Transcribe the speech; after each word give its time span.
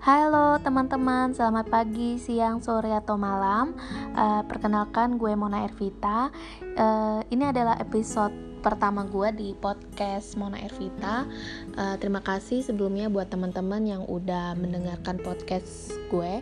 Halo 0.00 0.56
teman-teman, 0.64 1.36
selamat 1.36 1.68
pagi, 1.68 2.16
siang, 2.16 2.64
sore, 2.64 2.88
atau 2.88 3.20
malam. 3.20 3.76
Uh, 4.16 4.40
perkenalkan, 4.48 5.20
gue 5.20 5.36
Mona 5.36 5.68
Ervita. 5.68 6.32
Uh, 6.64 7.20
ini 7.28 7.44
adalah 7.44 7.76
episode 7.76 8.32
pertama 8.64 9.04
gue 9.04 9.28
di 9.36 9.48
podcast 9.52 10.40
Mona 10.40 10.56
Ervita. 10.56 11.28
Uh, 11.76 12.00
terima 12.00 12.24
kasih 12.24 12.64
sebelumnya 12.64 13.12
buat 13.12 13.28
teman-teman 13.28 13.84
yang 13.84 14.08
udah 14.08 14.56
mendengarkan 14.56 15.20
podcast 15.20 15.92
gue. 16.08 16.40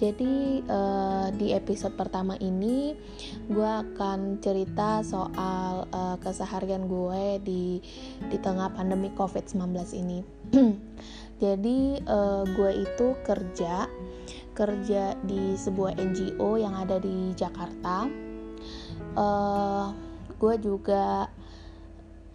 Jadi 0.00 0.64
uh, 0.68 1.32
di 1.32 1.56
episode 1.56 1.96
pertama 1.96 2.36
ini 2.36 2.96
gue 3.48 3.72
akan 3.80 4.44
cerita 4.44 5.00
soal 5.00 5.88
uh, 5.88 6.16
keseharian 6.20 6.84
gue 6.84 7.40
di 7.44 7.80
di 8.28 8.36
tengah 8.40 8.76
pandemi 8.76 9.08
COVID-19 9.16 9.72
ini. 9.96 10.20
jadi 11.40 12.04
uh, 12.04 12.44
gue 12.44 12.84
itu 12.84 13.16
kerja 13.24 13.88
kerja 14.52 15.16
di 15.24 15.56
sebuah 15.56 15.96
NGO 15.96 16.60
yang 16.60 16.76
ada 16.76 17.00
di 17.00 17.32
Jakarta. 17.32 18.04
Uh, 19.16 19.88
gue 20.36 20.54
juga 20.60 21.32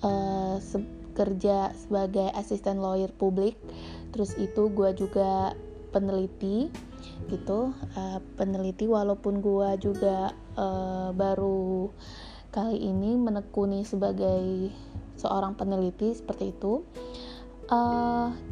uh, 0.02 0.58
se 0.58 0.82
kerja 1.16 1.72
sebagai 1.78 2.34
asisten 2.34 2.82
lawyer 2.82 3.14
publik. 3.14 3.56
Terus 4.10 4.34
itu 4.42 4.74
gue 4.74 4.90
juga 4.98 5.54
peneliti 5.94 6.74
gitu. 7.30 7.78
Uh, 7.94 8.20
peneliti 8.36 8.90
walaupun 8.90 9.40
gue 9.40 9.70
juga 9.78 10.34
uh, 10.58 11.14
baru 11.14 11.94
kali 12.50 12.90
ini 12.90 13.22
menekuni 13.22 13.86
sebagai 13.86 14.74
seorang 15.14 15.54
peneliti 15.54 16.10
seperti 16.18 16.58
itu. 16.58 16.82
uh, 16.82 17.35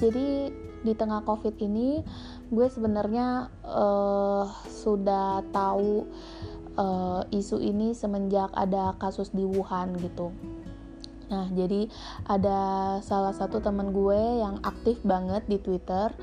jadi 0.01 0.49
di 0.83 0.93
tengah 0.93 1.23
covid 1.23 1.55
ini 1.63 2.03
gue 2.51 2.67
sebenarnya 2.67 3.47
uh, 3.63 4.45
sudah 4.67 5.41
tahu 5.55 6.03
uh, 6.75 7.23
isu 7.31 7.61
ini 7.63 7.95
semenjak 7.95 8.51
ada 8.51 8.93
kasus 8.99 9.31
di 9.31 9.47
Wuhan 9.47 9.95
gitu 10.01 10.33
Nah, 11.33 11.49
jadi 11.49 11.89
ada 12.29 12.59
salah 13.01 13.33
satu 13.33 13.57
teman 13.57 13.89
gue 13.89 14.21
yang 14.37 14.61
aktif 14.61 15.01
banget 15.01 15.41
di 15.49 15.57
Twitter. 15.57 16.13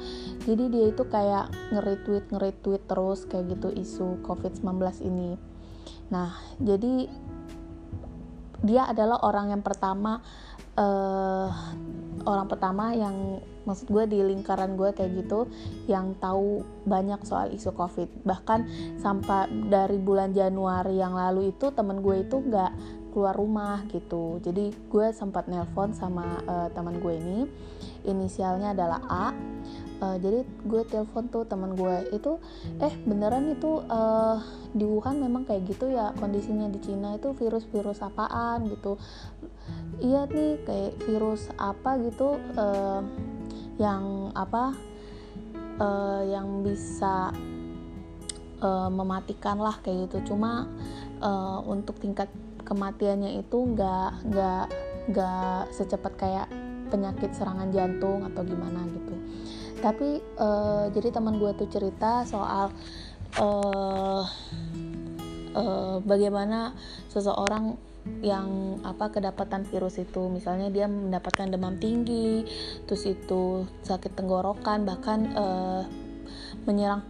Jadi 0.46 0.70
dia 0.70 0.86
itu 0.86 1.02
kayak 1.02 1.50
nge-retweet 1.74 2.30
nge-retweet 2.30 2.82
terus 2.86 3.26
kayak 3.26 3.58
gitu 3.58 3.74
isu 3.74 4.22
COVID-19 4.22 4.70
ini. 5.02 5.34
Nah, 6.14 6.38
jadi 6.62 7.10
dia 8.62 8.86
adalah 8.86 9.18
orang 9.26 9.50
yang 9.50 9.64
pertama 9.66 10.22
uh, 10.78 11.50
orang 12.26 12.46
pertama 12.48 12.92
yang 12.92 13.40
maksud 13.68 13.92
gue 13.92 14.04
di 14.08 14.18
lingkaran 14.24 14.74
gue 14.74 14.90
kayak 14.96 15.24
gitu 15.24 15.46
yang 15.86 16.16
tahu 16.18 16.64
banyak 16.88 17.20
soal 17.24 17.52
isu 17.52 17.72
covid. 17.76 18.08
Bahkan 18.24 18.60
sampai 18.98 19.48
dari 19.68 20.00
bulan 20.00 20.32
Januari 20.32 20.98
yang 21.00 21.16
lalu 21.16 21.52
itu 21.52 21.70
temen 21.72 22.00
gue 22.00 22.24
itu 22.24 22.40
nggak 22.40 22.72
keluar 23.12 23.34
rumah 23.34 23.84
gitu. 23.90 24.38
Jadi 24.40 24.72
gue 24.72 25.06
sempat 25.12 25.50
nelpon 25.50 25.92
sama 25.92 26.40
uh, 26.46 26.68
teman 26.72 26.98
gue 27.02 27.14
ini. 27.18 27.40
Inisialnya 28.06 28.72
adalah 28.72 29.00
A 29.06 29.26
uh, 30.00 30.16
jadi 30.16 30.42
gue 30.64 30.82
telepon 30.88 31.28
tuh 31.28 31.44
teman 31.46 31.76
gue 31.76 32.10
itu 32.16 32.40
eh 32.80 32.92
beneran 33.04 33.52
itu 33.52 33.84
uh, 33.86 34.40
di 34.72 34.84
Wuhan 34.88 35.20
memang 35.20 35.44
kayak 35.44 35.68
gitu 35.68 35.92
ya 35.92 36.16
kondisinya 36.16 36.66
di 36.72 36.80
Cina 36.80 37.14
itu 37.14 37.36
virus-virus 37.36 38.00
apaan 38.02 38.66
gitu. 38.72 38.96
Iya 40.00 40.26
nih 40.26 40.64
kayak 40.64 40.92
virus 41.04 41.52
apa 41.60 42.00
gitu 42.00 42.40
uh, 42.56 43.04
yang 43.76 44.32
apa 44.32 44.74
uh, 45.78 46.22
yang 46.24 46.64
bisa 46.64 47.30
uh, 48.64 48.88
mematikan 48.88 49.60
lah 49.60 49.76
kayak 49.84 50.08
gitu. 50.08 50.32
Cuma 50.32 50.66
uh, 51.20 51.60
untuk 51.68 52.00
tingkat 52.00 52.32
kematiannya 52.64 53.40
itu 53.42 53.58
nggak 53.76 54.10
nggak 54.30 54.64
nggak 55.10 55.60
secepat 55.74 56.12
kayak 56.14 56.46
penyakit 56.90 57.30
serangan 57.34 57.70
jantung 57.70 58.26
atau 58.26 58.42
gimana 58.42 58.82
gitu 58.90 59.14
tapi 59.80 60.20
uh, 60.36 60.92
jadi 60.92 61.12
teman 61.12 61.40
gue 61.40 61.52
tuh 61.56 61.68
cerita 61.68 62.24
soal 62.28 62.70
uh, 63.40 64.24
uh, 65.56 65.96
bagaimana 66.04 66.76
seseorang 67.08 67.76
yang 68.24 68.80
apa 68.80 69.12
kedapatan 69.12 69.68
virus 69.68 70.00
itu. 70.00 70.32
Misalnya 70.32 70.72
dia 70.72 70.88
mendapatkan 70.88 71.52
demam 71.52 71.76
tinggi 71.76 72.44
terus 72.88 73.04
itu 73.04 73.68
sakit 73.84 74.16
tenggorokan 74.16 74.88
bahkan 74.88 75.20
uh, 75.36 75.82
menyerang 76.64 77.04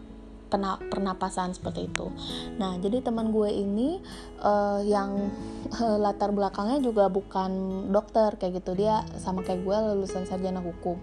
pernapasan 0.91 1.55
seperti 1.55 1.87
itu. 1.87 2.11
Nah, 2.59 2.77
jadi 2.83 3.01
teman 3.01 3.31
gue 3.31 3.49
ini 3.49 4.03
uh, 4.43 4.83
yang 4.83 5.31
uh, 5.79 5.99
latar 6.03 6.35
belakangnya 6.35 6.83
juga 6.83 7.07
bukan 7.07 7.87
dokter 7.95 8.35
kayak 8.37 8.61
gitu. 8.61 8.75
Dia 8.75 9.07
sama 9.23 9.47
kayak 9.47 9.63
gue 9.63 9.77
lulusan 9.95 10.27
sarjana 10.27 10.59
hukum. 10.59 10.99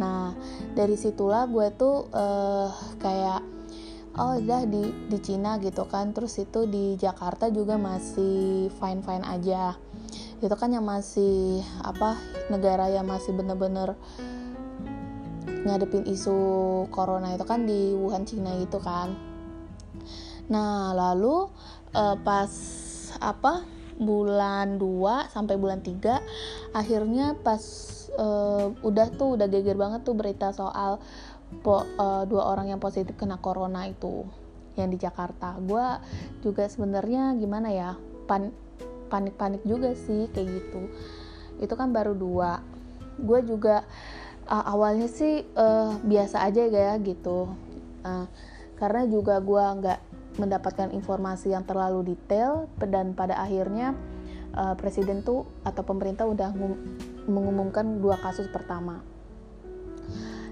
Nah, 0.00 0.32
dari 0.72 0.96
situlah 0.96 1.44
gue 1.46 1.68
tuh 1.76 2.08
uh, 2.10 2.72
kayak 2.98 3.60
oh 4.18 4.42
udah 4.42 4.66
di 4.66 4.90
di 5.06 5.18
Cina 5.22 5.62
gitu 5.62 5.86
kan 5.86 6.10
terus 6.10 6.34
itu 6.42 6.66
di 6.66 6.98
Jakarta 6.98 7.46
juga 7.46 7.78
masih 7.78 8.66
fine 8.82 9.06
fine 9.06 9.22
aja 9.22 9.78
itu 10.40 10.54
kan 10.56 10.72
yang 10.72 10.88
masih 10.88 11.60
apa 11.84 12.16
negara 12.48 12.88
yang 12.88 13.04
masih 13.04 13.36
bener-bener 13.36 13.94
ngadepin 15.64 16.08
isu 16.08 16.36
corona 16.88 17.36
itu 17.36 17.44
kan 17.44 17.68
di 17.68 17.92
Wuhan 17.92 18.24
Cina 18.24 18.56
gitu 18.60 18.80
kan. 18.80 19.12
Nah 20.48 20.96
lalu 20.96 21.48
uh, 21.94 22.16
pas 22.20 22.50
apa 23.20 23.66
bulan 24.00 24.80
2 24.80 25.28
sampai 25.28 25.60
bulan 25.60 25.84
3 25.84 26.72
akhirnya 26.72 27.36
pas 27.44 27.60
uh, 28.16 28.72
udah 28.80 29.06
tuh 29.14 29.36
udah 29.36 29.46
geger 29.46 29.76
banget 29.76 30.00
tuh 30.02 30.16
berita 30.16 30.50
soal 30.56 30.98
po, 31.60 31.82
uh, 31.82 32.22
dua 32.24 32.46
orang 32.54 32.70
yang 32.70 32.80
positif 32.80 33.18
kena 33.18 33.42
corona 33.42 33.90
itu 33.90 34.22
yang 34.78 34.88
di 34.88 34.98
Jakarta. 34.98 35.58
Gue 35.58 35.82
juga 36.40 36.70
sebenarnya 36.70 37.34
gimana 37.36 37.74
ya 37.74 37.98
pan 38.30 38.54
panik-panik 39.10 39.66
juga 39.66 39.92
sih 39.98 40.30
kayak 40.30 40.46
gitu. 40.46 40.82
Itu 41.58 41.74
kan 41.74 41.90
baru 41.90 42.14
dua. 42.14 42.62
Gue 43.18 43.42
juga 43.42 43.82
uh, 44.50 44.64
awalnya 44.66 45.06
sih 45.06 45.46
uh, 45.54 45.96
biasa 46.02 46.44
aja 46.44 46.66
ya 46.66 46.98
gitu 46.98 47.54
uh, 48.02 48.26
karena 48.76 49.06
juga 49.06 49.38
gue 49.38 49.64
nggak 49.80 50.00
mendapatkan 50.42 50.90
informasi 50.90 51.54
yang 51.54 51.62
terlalu 51.62 52.14
detail 52.14 52.66
dan 52.82 53.14
pada 53.14 53.38
akhirnya 53.38 53.94
uh, 54.58 54.74
presiden 54.74 55.22
tuh 55.22 55.46
atau 55.62 55.86
pemerintah 55.86 56.26
udah 56.26 56.50
mengumumkan 57.30 58.02
dua 58.02 58.18
kasus 58.18 58.50
pertama 58.50 59.00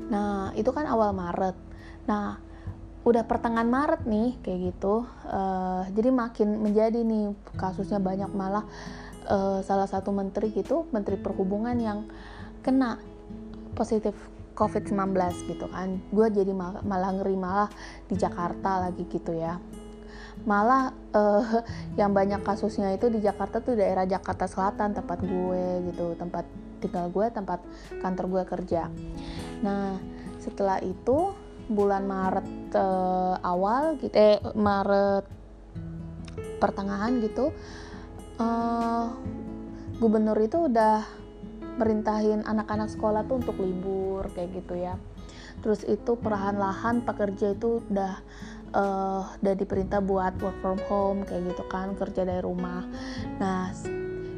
Nah, 0.09 0.57
itu 0.57 0.73
kan 0.73 0.89
awal 0.89 1.13
Maret. 1.13 1.57
Nah, 2.09 2.41
udah 3.05 3.23
pertengahan 3.29 3.69
Maret 3.69 4.09
nih 4.09 4.41
kayak 4.41 4.61
gitu. 4.75 5.05
Uh, 5.29 5.85
jadi 5.93 6.11
makin 6.13 6.65
menjadi 6.65 7.01
nih 7.05 7.37
kasusnya 7.57 8.01
banyak 8.01 8.33
malah 8.33 8.65
uh, 9.29 9.61
salah 9.61 9.87
satu 9.89 10.11
menteri 10.13 10.53
gitu, 10.53 10.89
menteri 10.91 11.21
perhubungan 11.21 11.77
yang 11.77 12.09
kena 12.65 12.99
positif 13.79 14.15
COVID-19 14.59 15.15
gitu 15.47 15.71
kan. 15.71 16.03
Gue 16.11 16.27
jadi 16.35 16.51
mal 16.51 16.83
malah 16.83 17.15
ngeri 17.15 17.39
malah 17.39 17.71
di 18.11 18.19
Jakarta 18.19 18.91
lagi 18.91 19.07
gitu 19.07 19.39
ya. 19.39 19.63
Malah 20.43 20.91
uh, 21.15 21.63
yang 21.95 22.11
banyak 22.11 22.43
kasusnya 22.43 22.91
itu 22.91 23.07
di 23.07 23.23
Jakarta 23.23 23.63
tuh 23.63 23.79
daerah 23.79 24.03
Jakarta 24.03 24.51
Selatan 24.51 24.99
tempat 24.99 25.23
gue 25.23 25.65
gitu, 25.95 26.19
tempat 26.19 26.43
tinggal 26.83 27.07
gue, 27.15 27.27
tempat 27.31 27.63
kantor 28.03 28.27
gue 28.27 28.43
kerja. 28.51 28.91
Nah, 29.63 29.99
setelah 30.43 30.83
itu 30.83 31.35
bulan 31.69 32.09
Maret 32.09 32.49
uh, 32.75 33.37
awal 33.45 34.01
gitu 34.01 34.15
eh 34.17 34.41
Maret 34.57 35.29
pertengahan 36.59 37.21
gitu 37.21 37.53
uh, 38.41 39.13
gubernur 40.01 40.39
itu 40.41 40.67
udah 40.67 41.05
merintahin 41.79 42.43
anak-anak 42.43 42.91
sekolah 42.91 43.25
tuh 43.25 43.39
untuk 43.41 43.57
libur 43.63 44.27
kayak 44.35 44.51
gitu 44.59 44.75
ya. 44.75 44.99
Terus 45.63 45.87
itu 45.87 46.19
perlahan-lahan 46.19 47.07
pekerja 47.07 47.55
itu 47.55 47.83
udah 47.87 48.15
uh, 48.75 49.23
udah 49.41 49.55
diperintah 49.55 50.03
buat 50.03 50.37
work 50.43 50.59
from 50.61 50.79
home 50.91 51.21
kayak 51.25 51.55
gitu 51.55 51.65
kan 51.71 51.95
kerja 51.95 52.27
dari 52.27 52.43
rumah. 52.43 52.85
Nah 53.39 53.73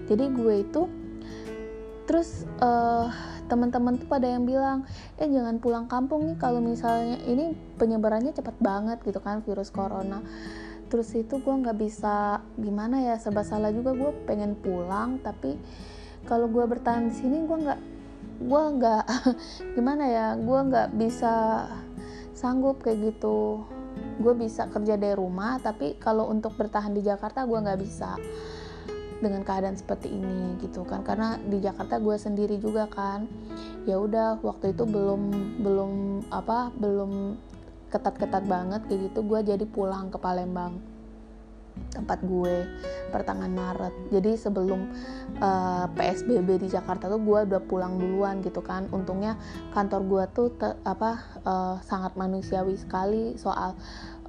jadi 0.06 0.24
gue 0.30 0.54
itu 0.62 0.82
terus 2.04 2.42
uh, 2.58 3.06
teman-teman 3.46 3.98
tuh 3.98 4.06
pada 4.10 4.26
yang 4.26 4.42
bilang 4.42 4.82
eh 5.18 5.26
jangan 5.30 5.62
pulang 5.62 5.86
kampung 5.86 6.26
nih 6.26 6.38
kalau 6.38 6.58
misalnya 6.58 7.18
ini 7.26 7.54
penyebarannya 7.78 8.34
cepat 8.34 8.58
banget 8.58 8.98
gitu 9.02 9.18
kan 9.22 9.42
virus 9.42 9.70
corona. 9.70 10.22
Terus 10.90 11.14
itu 11.14 11.38
gue 11.38 11.54
nggak 11.54 11.78
bisa 11.78 12.42
gimana 12.58 12.98
ya 12.98 13.14
serba 13.14 13.46
salah 13.46 13.70
juga 13.70 13.94
gue 13.94 14.10
pengen 14.26 14.58
pulang 14.58 15.22
tapi 15.22 15.54
kalau 16.28 16.46
gue 16.48 16.64
bertahan 16.64 17.08
di 17.08 17.14
sini 17.16 17.44
gue 17.44 17.58
nggak 17.68 17.80
gue 18.40 18.62
nggak 18.80 19.04
gimana 19.76 20.04
ya 20.08 20.26
gue 20.36 20.60
nggak 20.72 20.88
bisa 20.96 21.64
sanggup 22.32 22.80
kayak 22.80 23.12
gitu. 23.12 23.64
Gue 24.20 24.32
bisa 24.36 24.68
kerja 24.68 24.96
dari 24.96 25.16
rumah 25.16 25.60
tapi 25.60 25.96
kalau 26.00 26.28
untuk 26.32 26.56
bertahan 26.56 26.96
di 26.96 27.04
Jakarta 27.04 27.44
gue 27.44 27.58
nggak 27.60 27.80
bisa 27.80 28.16
dengan 29.20 29.44
keadaan 29.44 29.76
seperti 29.76 30.08
ini 30.08 30.56
gitu 30.64 30.88
kan. 30.88 31.04
Karena 31.04 31.36
di 31.36 31.60
Jakarta 31.60 32.00
gue 32.00 32.16
sendiri 32.16 32.56
juga 32.56 32.88
kan. 32.88 33.28
Ya 33.84 34.00
udah 34.00 34.40
waktu 34.40 34.72
itu 34.72 34.88
belum 34.88 35.22
belum 35.60 35.92
apa 36.32 36.72
belum 36.72 37.36
ketat-ketat 37.92 38.48
banget 38.48 38.80
kayak 38.88 39.12
gitu. 39.12 39.20
Gue 39.20 39.44
jadi 39.44 39.64
pulang 39.68 40.08
ke 40.08 40.16
Palembang 40.16 40.99
tempat 41.90 42.22
gue 42.22 42.66
pertengahan 43.10 43.50
Maret 43.50 43.94
jadi 44.14 44.38
sebelum 44.38 44.94
uh, 45.42 45.84
eh, 45.84 45.86
PSBB 45.98 46.62
di 46.62 46.68
Jakarta 46.70 47.10
tuh 47.10 47.18
gue 47.18 47.50
udah 47.50 47.62
pulang 47.66 47.98
duluan 47.98 48.38
gitu 48.46 48.62
kan 48.62 48.86
untungnya 48.94 49.34
kantor 49.74 50.00
gue 50.06 50.24
tuh 50.30 50.48
te, 50.54 50.68
apa 50.86 51.40
uh, 51.42 51.76
sangat 51.82 52.14
manusiawi 52.14 52.78
sekali 52.78 53.34
soal 53.34 53.74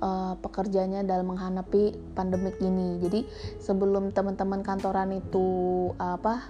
uh, 0.02 0.34
pekerjanya 0.42 1.06
dalam 1.06 1.32
menghadapi 1.32 1.96
pandemik 2.18 2.58
ini. 2.60 2.98
Jadi 3.00 3.22
sebelum 3.62 4.10
teman-teman 4.12 4.66
kantoran 4.66 5.14
itu 5.16 5.48
uh, 5.96 6.18
apa 6.18 6.50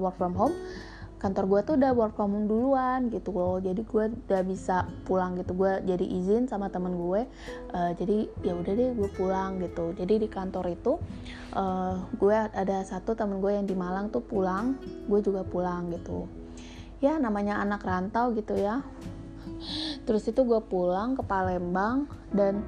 work 0.00 0.16
from 0.18 0.34
home, 0.34 0.56
kantor 1.18 1.44
gue 1.50 1.60
tuh 1.66 1.74
udah 1.78 1.92
work 1.94 2.14
from 2.14 2.34
home 2.34 2.46
duluan 2.46 3.10
gitu 3.10 3.34
loh. 3.34 3.58
Jadi 3.58 3.82
gue 3.82 4.04
udah 4.26 4.42
bisa 4.46 4.86
pulang 5.04 5.34
gitu. 5.38 5.54
Gue 5.54 5.82
jadi 5.82 6.02
izin 6.02 6.46
sama 6.46 6.70
temen 6.70 6.94
gue. 6.94 7.26
Uh, 7.74 7.92
jadi 7.98 8.30
ya 8.46 8.54
udah 8.54 8.72
deh 8.72 8.90
gue 8.94 9.10
pulang 9.18 9.58
gitu. 9.62 9.92
Jadi 9.98 10.24
di 10.24 10.28
kantor 10.30 10.72
itu 10.72 10.96
uh, 11.58 12.00
gue 12.16 12.34
ada 12.34 12.86
satu 12.86 13.18
temen 13.18 13.42
gue 13.42 13.52
yang 13.52 13.66
di 13.66 13.74
Malang 13.74 14.14
tuh 14.14 14.22
pulang, 14.22 14.78
gue 15.06 15.20
juga 15.20 15.42
pulang 15.42 15.90
gitu. 15.90 16.30
Ya 16.98 17.14
namanya 17.18 17.62
anak 17.62 17.82
rantau 17.86 18.34
gitu 18.34 18.58
ya 18.58 18.82
terus 20.06 20.24
itu 20.28 20.40
gue 20.44 20.60
pulang 20.64 21.18
ke 21.18 21.22
Palembang 21.24 22.08
dan 22.32 22.64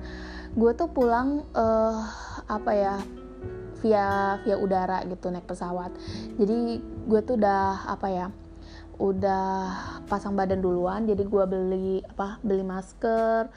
gue 0.52 0.72
tuh 0.74 0.90
pulang 0.90 1.46
uh, 1.54 2.04
apa 2.50 2.72
ya 2.74 2.94
via 3.80 4.38
via 4.44 4.56
udara 4.56 5.02
gitu 5.08 5.28
naik 5.32 5.48
pesawat. 5.48 5.92
Jadi 6.36 6.80
gue 6.80 7.20
tuh 7.24 7.36
udah 7.40 7.88
apa 7.88 8.06
ya 8.08 8.26
udah 9.00 9.48
pasang 10.06 10.36
badan 10.36 10.60
duluan. 10.60 11.08
Jadi 11.08 11.24
gue 11.24 11.44
beli 11.48 12.04
apa 12.04 12.36
beli 12.44 12.64
masker 12.64 13.48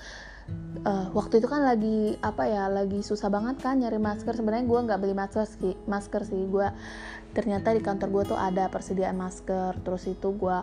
uh, 0.84 1.08
waktu 1.16 1.40
itu 1.40 1.48
kan 1.48 1.64
lagi 1.64 2.20
apa 2.20 2.44
ya 2.48 2.68
lagi 2.68 3.00
susah 3.02 3.32
banget 3.32 3.60
kan 3.64 3.80
nyari 3.80 4.00
masker. 4.00 4.36
Sebenarnya 4.36 4.66
gue 4.68 4.80
nggak 4.90 5.00
beli 5.00 5.16
masker 5.16 5.46
sih 5.48 5.76
masker 5.88 6.22
sih. 6.28 6.42
Gue 6.48 6.68
ternyata 7.34 7.74
di 7.74 7.82
kantor 7.82 8.10
gue 8.14 8.24
tuh 8.36 8.40
ada 8.40 8.70
persediaan 8.70 9.18
masker. 9.18 9.82
Terus 9.82 10.04
itu 10.06 10.28
gue 10.38 10.58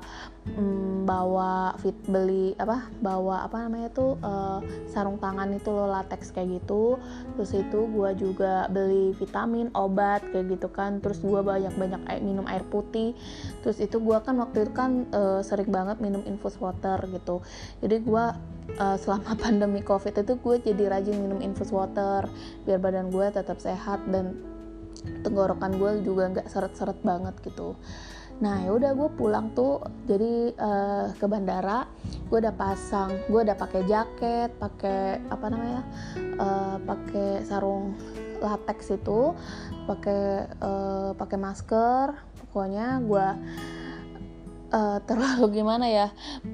mm, 0.55 1.09
bawa 1.09 1.75
fit 1.83 1.97
beli 2.07 2.55
apa 2.61 2.87
bawa 3.03 3.43
apa 3.43 3.67
namanya 3.67 3.91
tuh 3.91 4.21
uh, 4.23 4.63
sarung 4.87 5.19
tangan 5.19 5.51
itu 5.51 5.71
loh 5.73 5.91
latex 5.91 6.31
kayak 6.31 6.63
gitu. 6.63 7.01
Terus 7.35 7.51
itu 7.57 7.79
gue 7.91 8.11
juga 8.15 8.71
beli 8.71 9.17
vitamin 9.17 9.73
obat 9.75 10.23
kayak 10.31 10.59
gitu 10.59 10.69
kan. 10.71 11.03
Terus 11.03 11.19
gue 11.25 11.41
banyak 11.43 11.75
banyak 11.75 12.03
air, 12.07 12.21
minum 12.23 12.47
air 12.47 12.63
putih. 12.69 13.17
Terus 13.65 13.83
itu 13.83 13.99
gue 13.99 14.19
kan 14.23 14.37
waktu 14.39 14.69
itu 14.69 14.73
kan 14.77 15.11
uh, 15.11 15.41
sering 15.43 15.73
banget 15.73 15.99
minum 15.99 16.23
infus 16.29 16.55
water 16.61 17.03
gitu. 17.11 17.43
Jadi 17.83 17.97
gue 18.05 18.25
uh, 18.79 18.97
selama 19.01 19.35
pandemi 19.43 19.81
covid 19.83 20.15
itu 20.15 20.39
gue 20.39 20.57
jadi 20.63 20.93
rajin 20.93 21.17
minum 21.19 21.41
infus 21.43 21.75
water 21.75 22.29
biar 22.69 22.79
badan 22.79 23.11
gue 23.11 23.27
tetap 23.33 23.59
sehat 23.59 24.05
dan 24.13 24.39
tenggorokan 25.25 25.81
gue 25.81 26.05
juga 26.05 26.29
nggak 26.29 26.47
seret-seret 26.51 26.99
banget 27.01 27.33
gitu. 27.41 27.73
Nah 28.41 28.65
ya 28.65 28.73
udah 28.73 28.93
gue 28.97 29.09
pulang 29.21 29.53
tuh 29.53 29.85
jadi 30.09 30.57
uh, 30.57 31.07
ke 31.17 31.27
bandara 31.29 31.85
gue 32.33 32.39
udah 32.41 32.57
pasang 32.57 33.13
gue 33.29 33.41
udah 33.43 33.57
pakai 33.57 33.85
jaket 33.85 34.51
pakai 34.57 35.21
apa 35.29 35.47
namanya 35.53 35.83
uh, 36.41 36.77
pakai 36.81 37.45
sarung 37.45 37.93
latex 38.41 38.97
itu 38.97 39.37
pakai 39.85 40.49
uh, 40.65 41.13
pakai 41.13 41.37
masker 41.37 42.17
pokoknya 42.41 43.05
gue 43.05 43.27
uh, 44.73 44.99
terlalu 45.09 45.61
gimana 45.63 45.87
ya 45.87 46.09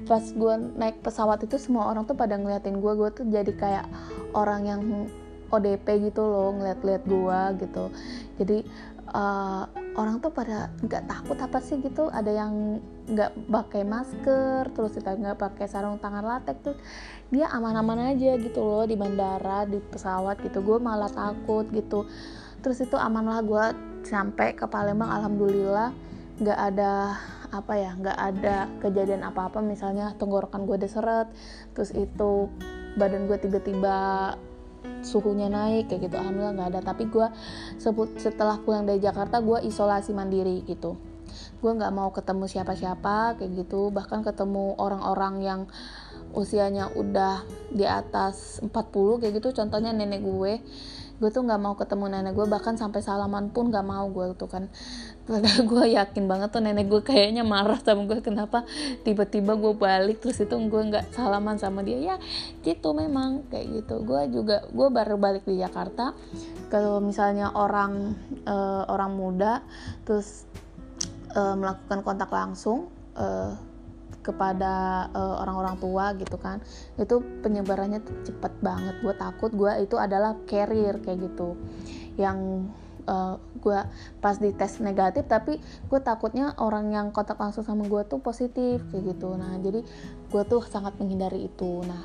pas 0.05 0.21
gue 0.21 0.53
naik 0.77 1.01
pesawat 1.01 1.41
itu 1.45 1.57
semua 1.61 1.89
orang 1.89 2.05
tuh 2.05 2.17
pada 2.17 2.35
ngeliatin 2.37 2.81
gue 2.81 2.93
gue 2.93 3.09
tuh 3.13 3.25
jadi 3.29 3.51
kayak 3.55 3.85
orang 4.33 4.61
yang 4.67 4.81
ODP 5.51 6.11
gitu 6.11 6.23
loh 6.27 6.51
ngeliat-liat 6.55 7.03
gua 7.07 7.55
gitu. 7.55 7.91
Jadi 8.39 8.67
uh, 9.15 9.63
orang 9.95 10.19
tuh 10.19 10.31
pada 10.31 10.69
nggak 10.83 11.07
takut 11.07 11.37
apa 11.39 11.57
sih 11.63 11.79
gitu 11.79 12.11
ada 12.11 12.29
yang 12.29 12.83
nggak 13.07 13.31
pakai 13.47 13.87
masker 13.87 14.67
terus 14.75 14.99
kita 14.99 15.15
nggak 15.15 15.39
pakai 15.39 15.65
sarung 15.71 15.97
tangan 15.97 16.27
latex 16.27 16.59
tuh 16.59 16.75
dia 17.31 17.47
aman-aman 17.49 18.13
aja 18.13 18.35
gitu 18.35 18.59
loh 18.59 18.83
di 18.83 18.99
bandara 18.99 19.63
di 19.63 19.79
pesawat 19.79 20.43
gitu 20.43 20.59
gue 20.59 20.77
malah 20.79 21.11
takut 21.11 21.67
gitu. 21.71 22.07
Terus 22.59 22.83
itu 22.83 22.97
aman 22.99 23.25
lah 23.25 23.41
gue 23.45 23.65
sampai 24.03 24.55
ke 24.55 24.67
Palembang 24.67 25.11
alhamdulillah 25.11 25.91
nggak 26.37 26.59
ada 26.73 27.17
apa 27.47 27.73
ya 27.79 27.95
nggak 27.97 28.17
ada 28.17 28.57
kejadian 28.83 29.25
apa-apa. 29.25 29.63
Misalnya 29.63 30.13
tenggorokan 30.19 30.67
gue 30.69 30.77
deseret 30.77 31.29
terus 31.73 31.93
itu 31.95 32.51
badan 32.97 33.29
gue 33.29 33.37
tiba-tiba 33.37 34.33
suhunya 35.01 35.49
naik 35.49 35.89
kayak 35.89 36.09
gitu. 36.09 36.15
Alhamdulillah 36.17 36.55
nggak 36.57 36.69
ada. 36.77 36.81
Tapi 36.93 37.09
gue 37.09 37.27
setelah 38.21 38.61
pulang 38.61 38.85
dari 38.85 39.01
Jakarta 39.01 39.41
gue 39.41 39.65
isolasi 39.65 40.13
mandiri 40.13 40.61
gitu. 40.65 40.97
Gue 41.57 41.71
nggak 41.73 41.93
mau 41.93 42.09
ketemu 42.13 42.45
siapa-siapa 42.45 43.41
kayak 43.41 43.51
gitu. 43.65 43.89
Bahkan 43.89 44.21
ketemu 44.21 44.77
orang-orang 44.77 45.35
yang 45.41 45.61
usianya 46.35 46.91
udah 46.93 47.41
di 47.71 47.87
atas 47.87 48.59
40 48.61 49.23
kayak 49.23 49.33
gitu. 49.41 49.49
Contohnya 49.55 49.95
nenek 49.95 50.21
gue 50.21 50.61
gue 51.17 51.29
tuh 51.33 51.41
nggak 51.41 51.61
mau 51.61 51.73
ketemu 51.73 52.05
nenek 52.13 52.33
gue 52.37 52.45
bahkan 52.45 52.77
sampai 52.77 53.01
salaman 53.01 53.49
pun 53.49 53.73
nggak 53.73 53.85
mau 53.85 54.05
gue 54.09 54.37
tuh 54.37 54.49
kan. 54.49 54.69
Padahal 55.27 55.65
gue 55.65 55.85
yakin 55.97 56.23
banget 56.29 56.49
tuh 56.53 56.61
nenek 56.61 56.87
gue 56.87 57.01
kayaknya 57.03 57.41
marah 57.43 57.81
sama 57.81 58.05
gue 58.05 58.21
kenapa 58.21 58.63
tiba-tiba 59.01 59.57
gue 59.57 59.73
balik 59.75 60.23
terus 60.23 60.39
itu 60.39 60.55
gue 60.55 60.81
nggak 60.93 61.11
salaman 61.11 61.57
sama 61.57 61.81
dia? 61.81 61.97
Ya 61.97 62.15
gitu 62.61 62.93
memang 62.93 63.49
kayak 63.49 63.83
gitu. 63.83 64.05
Gue 64.05 64.29
juga 64.29 64.63
gue 64.69 64.87
baru 64.93 65.17
balik 65.17 65.43
di 65.43 65.57
Jakarta. 65.59 66.13
Kalau 66.69 67.01
misalnya 67.01 67.51
orang 67.51 68.13
uh, 68.45 68.85
orang 68.87 69.17
muda 69.17 69.65
terus 70.05 70.45
uh, 71.35 71.57
melakukan 71.57 72.05
kontak 72.05 72.29
langsung 72.31 72.93
uh, 73.17 73.66
kepada 74.27 75.07
uh, 75.15 75.39
orang-orang 75.39 75.79
tua 75.79 76.11
gitu 76.19 76.35
kan 76.35 76.59
itu 76.99 77.23
penyebarannya 77.39 78.03
cepet 78.27 78.53
banget. 78.59 78.99
Gue 78.99 79.15
takut 79.15 79.51
gue 79.55 79.71
itu 79.79 79.95
adalah 79.95 80.35
carrier 80.43 80.99
kayak 80.99 81.31
gitu. 81.31 81.55
Yang 82.19 82.67
uh, 83.07 83.15
eh, 83.15 83.35
gue 83.57 83.79
pas 84.19 84.35
dites 84.37 84.83
negatif 84.83 85.25
tapi 85.25 85.57
gue 85.63 85.99
takutnya 86.03 86.53
orang 86.59 86.91
yang 86.91 87.07
kontak 87.15 87.39
langsung 87.39 87.63
sama 87.63 87.87
gue 87.87 88.03
tuh 88.05 88.19
positif 88.19 88.83
kayak 88.91 89.15
gitu. 89.15 89.33
Nah 89.39 89.55
jadi 89.63 89.81
gue 90.27 90.43
tuh 90.43 90.61
sangat 90.67 90.99
menghindari 90.99 91.47
itu. 91.47 91.81
Nah 91.87 92.03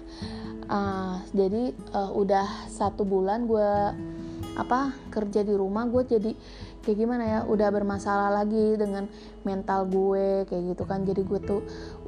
uh, 0.71 1.17
jadi 1.35 1.75
uh, 1.93 2.14
udah 2.14 2.71
satu 2.71 3.02
bulan 3.02 3.50
gue 3.50 3.71
apa 4.52 4.93
kerja 5.09 5.41
di 5.41 5.55
rumah 5.57 5.88
gue 5.88 6.05
jadi 6.05 6.33
kayak 6.83 6.99
gimana 6.99 7.25
ya 7.25 7.39
udah 7.47 7.69
bermasalah 7.71 8.31
lagi 8.43 8.75
dengan 8.75 9.07
mental 9.47 9.87
gue 9.87 10.45
kayak 10.51 10.62
gitu 10.75 10.85
kan. 10.85 11.07
Jadi 11.07 11.23
gue 11.23 11.41
tuh 11.41 11.61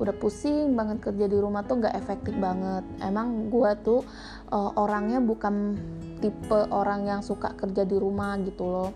udah 0.03 0.15
pusing 0.19 0.75
banget 0.75 0.99
kerja 1.01 1.27
di 1.31 1.39
rumah 1.39 1.63
tuh 1.63 1.81
nggak 1.81 1.95
efektif 1.95 2.35
banget. 2.37 2.83
Emang 3.01 3.49
gue 3.49 3.71
tuh 3.87 4.03
uh, 4.51 4.75
orangnya 4.75 5.23
bukan 5.23 5.79
tipe 6.19 6.61
orang 6.75 7.07
yang 7.07 7.21
suka 7.23 7.55
kerja 7.55 7.87
di 7.87 7.97
rumah 7.97 8.35
gitu 8.43 8.67
loh. 8.67 8.91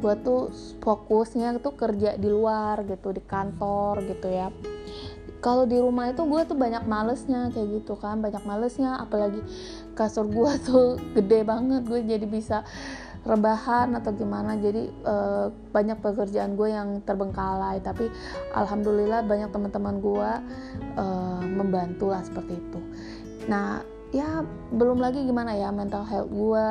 Gue 0.00 0.14
tuh 0.22 0.54
fokusnya 0.80 1.58
tuh 1.60 1.74
kerja 1.74 2.14
di 2.16 2.30
luar 2.30 2.86
gitu 2.86 3.10
di 3.10 3.22
kantor 3.22 4.06
gitu 4.06 4.30
ya. 4.30 4.48
Kalau 5.44 5.68
di 5.68 5.78
rumah 5.78 6.10
itu 6.10 6.26
gue 6.26 6.42
tuh 6.48 6.58
banyak 6.58 6.88
malesnya 6.88 7.54
kayak 7.54 7.82
gitu 7.82 7.94
kan. 7.98 8.18
Banyak 8.22 8.42
malesnya 8.48 8.98
apalagi 8.98 9.42
kasur 9.94 10.26
gue 10.26 10.52
tuh 10.68 10.98
gede 11.12 11.42
banget. 11.42 11.82
Gue 11.86 12.02
jadi 12.02 12.26
bisa 12.26 12.62
rebahan 13.26 13.92
atau 13.98 14.14
gimana. 14.14 14.54
Jadi 14.56 14.88
uh, 15.02 15.50
banyak 15.74 15.98
pekerjaan 15.98 16.54
gue 16.54 16.70
yang 16.70 17.02
terbengkalai. 17.02 17.82
Tapi 17.82 18.06
alhamdulillah 18.54 19.26
banyak 19.26 19.50
teman-teman 19.50 19.98
gue 19.98 20.30
uh, 20.96 21.42
membantu 21.42 22.14
lah 22.14 22.22
seperti 22.22 22.56
itu. 22.56 22.80
Nah 23.50 23.82
ya 24.14 24.46
belum 24.70 25.02
lagi 25.02 25.26
gimana 25.26 25.58
ya 25.58 25.74
mental 25.74 26.06
health 26.06 26.30
gue. 26.30 26.66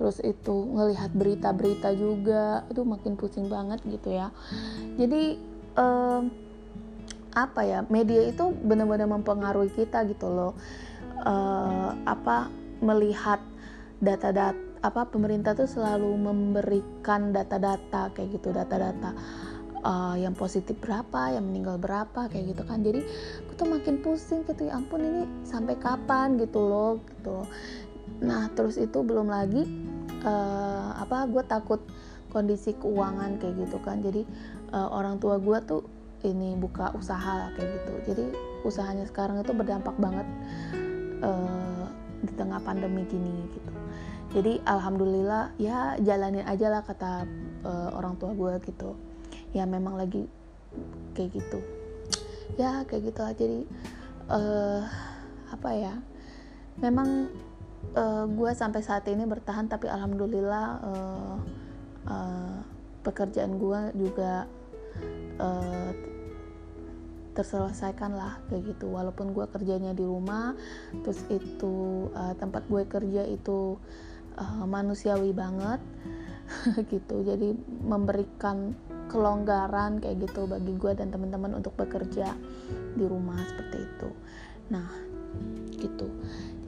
Terus 0.00 0.16
itu 0.24 0.56
ngelihat 0.72 1.12
berita-berita 1.12 1.92
juga. 1.94 2.64
Itu 2.72 2.88
makin 2.88 3.14
pusing 3.20 3.52
banget 3.52 3.84
gitu 3.84 4.16
ya. 4.16 4.32
Jadi 4.96 5.36
uh, 5.76 6.24
apa 7.36 7.60
ya 7.62 7.84
media 7.86 8.24
itu 8.26 8.50
benar-benar 8.50 9.06
mempengaruhi 9.06 9.70
kita 9.76 10.08
gitu 10.08 10.26
loh. 10.32 10.52
Uh, 11.18 11.92
apa 12.06 12.46
melihat 12.78 13.42
data-data 13.98 14.67
apa 14.78 15.10
pemerintah 15.10 15.58
tuh 15.58 15.66
selalu 15.66 16.14
memberikan 16.14 17.34
data-data 17.34 18.14
kayak 18.14 18.28
gitu 18.38 18.54
data-data 18.54 19.10
uh, 19.82 20.16
yang 20.18 20.34
positif 20.34 20.78
berapa 20.78 21.34
yang 21.34 21.46
meninggal 21.50 21.78
berapa 21.78 22.30
kayak 22.30 22.54
gitu 22.54 22.62
kan. 22.66 22.82
Jadi 22.82 23.00
gue 23.44 23.54
tuh 23.58 23.68
makin 23.68 24.02
pusing 24.02 24.46
gitu 24.46 24.70
ya 24.70 24.78
ampun 24.78 25.02
ini 25.02 25.22
sampai 25.42 25.74
kapan? 25.78 26.38
Gitu 26.38 26.58
loh 26.58 27.02
gitu. 27.02 27.46
Nah 28.22 28.50
terus 28.54 28.78
itu 28.78 29.02
belum 29.02 29.30
lagi 29.30 29.66
uh, 30.22 30.98
apa 30.98 31.26
gue 31.30 31.42
takut 31.46 31.80
kondisi 32.30 32.74
keuangan 32.78 33.38
kayak 33.42 33.66
gitu 33.66 33.78
kan. 33.82 34.02
Jadi 34.02 34.22
uh, 34.74 34.88
orang 34.94 35.18
tua 35.18 35.38
gue 35.38 35.58
tuh 35.66 35.82
ini 36.26 36.58
buka 36.58 36.90
usaha 36.98 37.46
lah 37.46 37.50
kayak 37.54 37.70
gitu. 37.82 37.94
Jadi 38.14 38.24
usahanya 38.66 39.06
sekarang 39.06 39.38
itu 39.42 39.54
berdampak 39.54 39.94
banget 40.02 40.26
uh, 41.22 41.86
di 42.22 42.32
tengah 42.34 42.58
pandemi 42.58 43.06
gini 43.06 43.46
gitu 43.54 43.77
jadi 44.28 44.60
alhamdulillah 44.68 45.56
ya 45.56 45.96
jalanin 46.04 46.44
aja 46.44 46.68
lah 46.68 46.84
kata 46.84 47.24
uh, 47.64 47.96
orang 47.96 48.20
tua 48.20 48.36
gue 48.36 48.60
gitu. 48.68 48.92
Ya 49.56 49.64
memang 49.64 49.96
lagi 49.96 50.28
kayak 51.16 51.32
gitu. 51.32 51.64
Ya 52.60 52.84
kayak 52.84 53.08
gitu 53.08 53.20
lah. 53.24 53.32
Jadi 53.32 53.60
uh, 54.28 54.84
apa 55.48 55.70
ya 55.72 55.94
memang 56.76 57.32
uh, 57.96 58.28
gue 58.28 58.50
sampai 58.52 58.84
saat 58.84 59.08
ini 59.08 59.24
bertahan 59.24 59.64
tapi 59.64 59.88
alhamdulillah 59.88 60.66
uh, 60.84 61.36
uh, 62.04 62.56
pekerjaan 63.00 63.56
gue 63.56 63.80
juga 63.96 64.44
uh, 65.40 65.90
terselesaikan 67.32 68.12
lah 68.12 68.44
kayak 68.52 68.76
gitu. 68.76 68.92
Walaupun 68.92 69.32
gue 69.32 69.48
kerjanya 69.48 69.96
di 69.96 70.04
rumah 70.04 70.52
terus 71.00 71.24
itu 71.32 72.12
uh, 72.12 72.36
tempat 72.36 72.68
gue 72.68 72.84
kerja 72.84 73.24
itu 73.24 73.80
uh, 74.38 74.64
manusiawi 74.64 75.34
banget 75.34 75.82
gitu 76.92 77.26
jadi 77.26 77.52
memberikan 77.84 78.72
kelonggaran 79.12 80.00
kayak 80.00 80.24
gitu 80.24 80.48
bagi 80.48 80.72
gue 80.76 80.92
dan 80.96 81.12
teman-teman 81.12 81.58
untuk 81.58 81.76
bekerja 81.76 82.32
di 82.96 83.04
rumah 83.04 83.36
seperti 83.44 83.78
itu 83.84 84.10
nah 84.68 84.88
gitu 85.76 86.08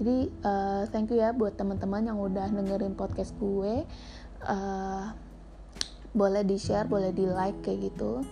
jadi 0.01 0.17
uh, 0.45 0.83
thank 0.93 1.09
you 1.13 1.21
ya 1.21 1.33
buat 1.33 1.57
teman-teman 1.57 2.11
yang 2.11 2.19
udah 2.21 2.49
dengerin 2.53 2.97
podcast 2.97 3.33
gue 3.41 3.85
uh, 4.45 5.05
boleh 6.11 6.43
di 6.43 6.57
share 6.59 6.89
boleh 6.91 7.15
di 7.15 7.25
like 7.25 7.61
kayak 7.65 7.93
gitu 7.93 8.25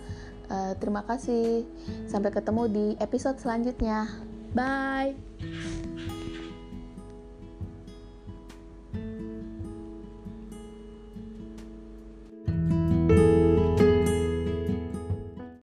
Uh, 0.49 0.73
terima 0.81 1.05
kasih. 1.05 1.63
Sampai 2.09 2.33
ketemu 2.33 2.63
di 2.67 2.85
episode 2.97 3.37
selanjutnya. 3.37 4.09
Bye. 4.57 5.13